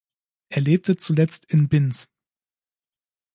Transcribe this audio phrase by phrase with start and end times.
[0.49, 2.09] Er lebte zuletzt in Binz.